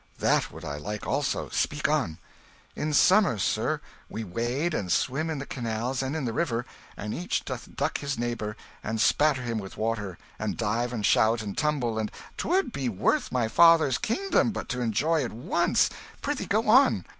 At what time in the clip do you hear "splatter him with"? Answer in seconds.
8.99-9.77